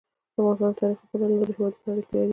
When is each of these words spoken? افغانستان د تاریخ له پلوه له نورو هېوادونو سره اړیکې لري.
افغانستان 0.39 0.71
د 0.71 0.75
تاریخ 0.79 0.97
له 1.01 1.05
پلوه 1.09 1.27
له 1.29 1.35
نورو 1.39 1.53
هېوادونو 1.55 1.79
سره 1.83 1.91
اړیکې 1.93 2.13
لري. 2.17 2.29